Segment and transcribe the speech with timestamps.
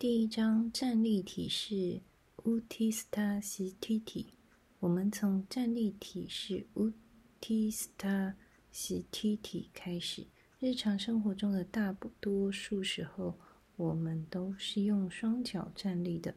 [0.00, 2.00] 第一章站立体式
[2.38, 4.28] ，Uttasiti。
[4.78, 6.66] 我们从站立体式
[7.42, 10.26] ，Uttasiti 开始。
[10.58, 13.38] 日常生活中的大多数时候，
[13.76, 16.34] 我们都是用双脚站立的，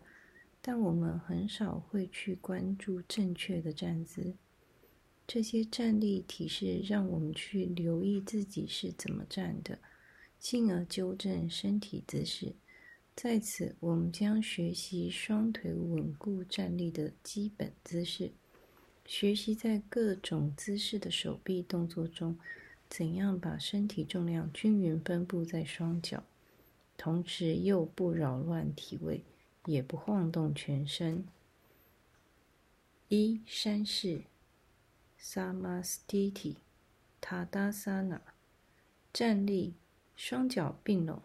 [0.61, 4.35] 但我们很少会去关注正确的站姿。
[5.25, 9.79] 这些站立体式让我们去留意自己是怎么站的，
[10.37, 12.57] 进而纠正身体姿势。
[13.15, 18.31] 在此，我们将学习双腿稳固站立的基本姿势，
[19.05, 22.37] 学习在各种姿势的手臂动作中，
[22.89, 26.23] 怎样把身体重量均匀分布在双脚，
[26.97, 29.23] 同时又不扰乱体位，
[29.65, 31.25] 也不晃动全身。
[33.09, 34.23] 一山式。
[35.25, 36.55] Samastiti
[37.21, 38.19] Tadasana，
[39.13, 39.73] 站立，
[40.17, 41.21] 双脚并拢，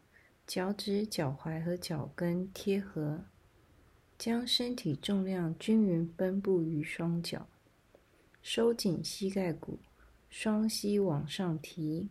[0.48, 3.26] 脚趾、脚踝和脚跟贴合，
[4.16, 7.46] 将身体重量均匀分布于双脚，
[8.40, 9.78] 收紧膝盖骨，
[10.30, 12.08] 双膝往上提，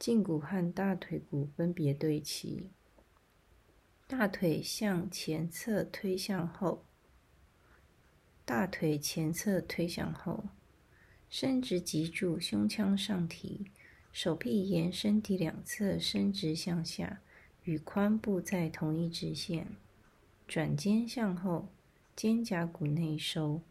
[0.00, 2.68] 胫骨和大腿骨分别对齐，
[4.08, 6.84] 大腿向前侧推向后，
[8.44, 10.46] 大腿前侧推向后。
[11.30, 13.70] 伸直脊柱，胸腔上提，
[14.12, 17.22] 手臂沿身体两侧伸直向下，
[17.64, 19.68] 与髋部在同一直线。
[20.46, 21.68] 转肩向后，
[22.14, 23.62] 肩胛骨内收，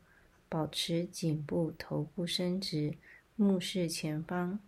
[0.50, 2.96] 保持颈部、头部伸直，
[3.36, 4.60] 目视前方。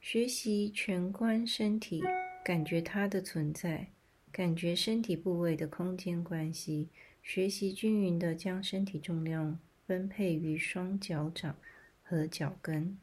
[0.00, 2.02] 学习全观身体，
[2.44, 3.88] 感觉它的存在，
[4.30, 6.88] 感觉身体部位的空间关系。
[7.22, 9.58] 学习均匀的将身体重量。
[9.84, 11.56] 分配于双脚掌
[12.02, 12.96] 和脚跟。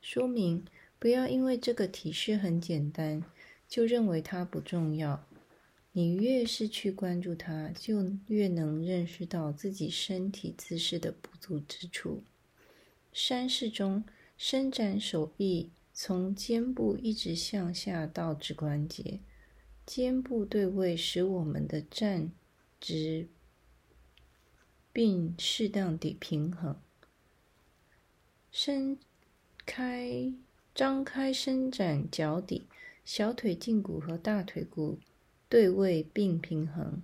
[0.00, 0.64] 说明：
[0.98, 3.24] 不要因为这个体式很简单，
[3.68, 5.26] 就认为它不重要。
[5.92, 12.22] 你越是去关注它，就越能认识到自己身体姿势的不足之处。
[13.12, 14.04] 山式中，
[14.36, 19.20] 伸展手臂从肩部一直向下到指关节，
[19.84, 22.30] 肩部对位使我们的站
[22.80, 23.28] 直。
[24.92, 26.74] 并适当地平衡。
[28.50, 28.96] 伸
[29.66, 30.32] 开、
[30.74, 32.64] 张开、伸展脚底，
[33.06, 34.98] 小腿胫骨和大腿骨
[35.48, 37.02] 对位并平衡。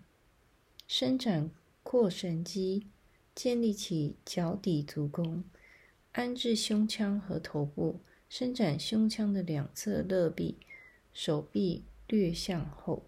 [0.89, 1.49] 伸展
[1.85, 2.89] 腘绳肌，
[3.37, 5.45] 建立起脚底足弓，
[6.11, 8.01] 安置胸腔和头部。
[8.29, 10.57] 伸展胸腔的两侧肋臂，
[11.13, 13.05] 手臂略向后。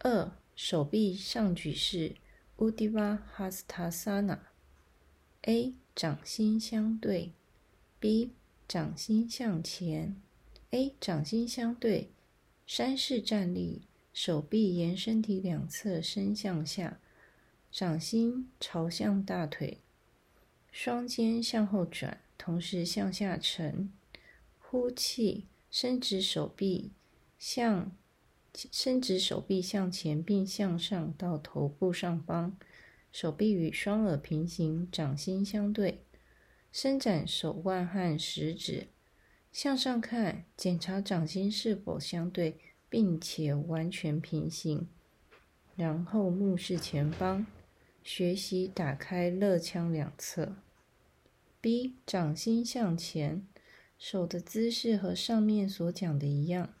[0.00, 2.16] 二、手臂上举式。
[2.58, 7.32] Uddiyana Hastasana，A 掌心相对
[7.98, 8.32] ，B
[8.68, 10.20] 掌心向前
[10.74, 12.10] ，A 掌心相对，
[12.66, 16.98] 山式站立，手臂沿身体两侧伸向下，
[17.70, 19.78] 掌心朝向大腿，
[20.72, 23.92] 双肩向后转，同时向下沉，
[24.58, 26.90] 呼气，伸直手臂
[27.38, 27.92] 向。
[28.70, 32.56] 伸直手臂向前，并向上到头部上方，
[33.10, 36.04] 手臂与双耳平行，掌心相对。
[36.70, 38.86] 伸展手腕和食指，
[39.54, 44.88] 向上看，检查掌心是否相对，并且完全平行。
[45.76, 47.46] 然后目视前方，
[48.02, 50.56] 学习打开肋腔两侧。
[51.60, 51.94] B.
[52.04, 53.46] 掌心向前，
[53.96, 56.74] 手的姿势和上面所讲的一样。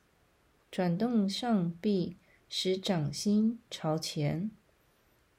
[0.68, 2.16] 转动上臂，
[2.48, 4.50] 使掌心朝前，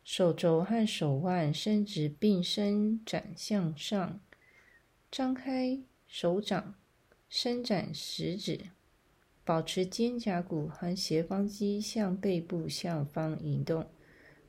[0.06, 4.22] 手肘和手腕伸直并伸展向上，
[5.12, 6.76] 张开手掌，
[7.38, 8.70] 伸展食指，
[9.44, 13.90] 保持肩胛骨和斜方肌向背部下方移动。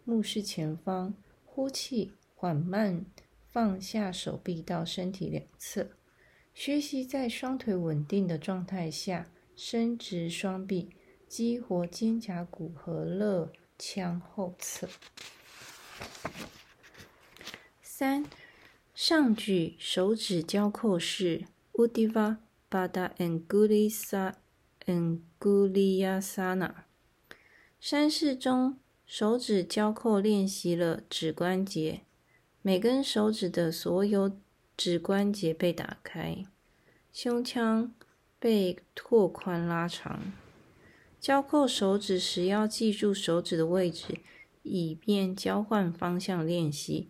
[0.04, 1.12] 目视前方，
[1.44, 3.04] 呼气，缓慢
[3.50, 5.88] 放下手臂到身体两侧，
[6.54, 9.26] 学习在双腿稳定的状态下。
[9.56, 10.90] 伸直双臂，
[11.26, 14.88] 激活肩胛骨和肋腔后侧。
[17.82, 18.24] 三，
[18.94, 21.46] 上举手指交扣式
[22.76, 24.34] （Uddiyana
[24.86, 26.74] Anguliasana）。
[27.80, 32.02] 山式中，手指交扣练习了指关节，
[32.62, 34.38] 每根手指的所有
[34.76, 36.44] 指关节被打开，
[37.12, 37.92] 胸腔。
[38.38, 40.20] 被拓宽拉长，
[41.18, 44.20] 交扣手指时要记住手指的位置，
[44.62, 47.08] 以便交换方向练习。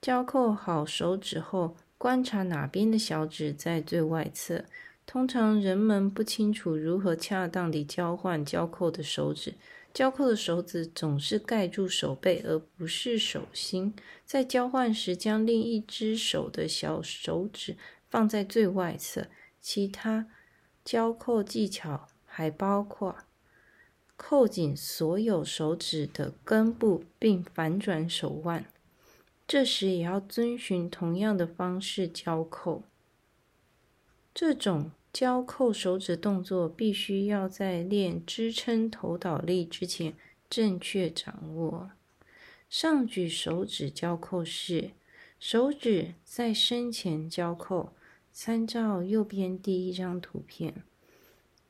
[0.00, 4.64] 交扣好手指后，观察哪边的小指在最外侧，
[5.06, 9.54] 通常人们不清楚如何恰当地交换交扣的手指。
[9.94, 13.94] 交扣的手指总是盖住手背，而不是手心。
[14.26, 17.78] 在交换时，将另一只手的小手指
[18.10, 19.28] 放在最外侧。
[19.58, 20.28] 其他
[20.84, 23.16] 交扣技巧还包括
[24.16, 28.66] 扣紧所有手指的根部，并反转手腕。
[29.46, 32.82] 这时也要遵循同样的方式交扣。
[34.34, 34.90] 这种。
[35.12, 40.12] 交扣手指动作必须要在练支撑头倒立之前
[40.50, 41.90] 正确掌握。
[42.68, 44.90] 上举手指交扣式，
[45.40, 47.94] 手指在身前交扣。
[48.30, 50.82] 参照右边第一张图片，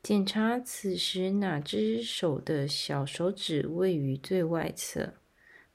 [0.03, 5.13] 检查此时哪只手的小手指位于最外侧。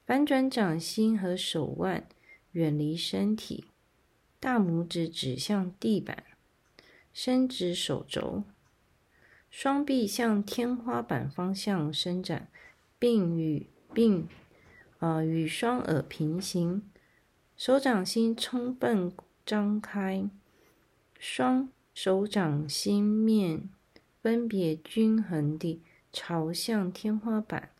[0.04, 2.08] 反转掌心和手腕
[2.52, 3.66] 远离身体，
[4.40, 6.24] 大拇指指向地板。
[7.14, 8.42] 伸直手肘，
[9.50, 12.48] 双臂向天花板方向伸展，
[12.98, 14.26] 并与并
[14.98, 16.82] 呃与双耳平行，
[17.54, 19.12] 手掌心充分
[19.44, 20.30] 张开，
[21.18, 23.68] 双手掌心面
[24.22, 27.71] 分别均衡地朝向天花板，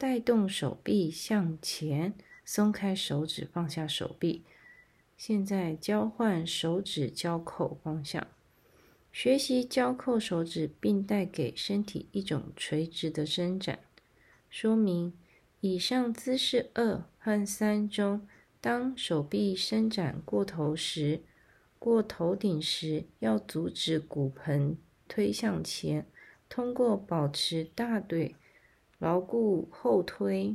[0.00, 4.46] 带动手臂向前，松开手指，放下手臂。
[5.14, 8.26] 现在交换手指交扣方向。
[9.12, 13.80] 学习交扣手指，并带给身体一种垂直的伸展。
[14.48, 15.12] 说明：
[15.60, 18.26] 以上姿势二和三中，
[18.58, 21.20] 当手臂伸展过头时，
[21.78, 26.06] 过头顶时，要阻止骨盆推向前，
[26.48, 28.34] 通过保持大腿
[29.00, 30.54] 牢固后推、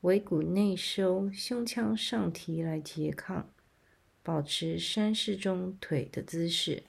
[0.00, 3.48] 尾骨内收、胸腔上提来拮抗，
[4.22, 6.82] 保持山式中腿的姿势。